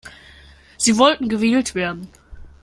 Sie 0.79 0.97
wollten 0.97 1.29
gewählt 1.29 1.75
werden. 1.75 2.09